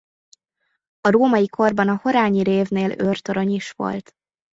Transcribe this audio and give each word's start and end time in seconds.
A 1.01 1.09
római 1.09 1.47
korban 1.47 1.87
a 1.89 1.95
horányi 2.03 2.41
révnél 2.43 2.91
őrtorony 2.99 3.51
is 3.51 3.71
volt. 3.71 4.13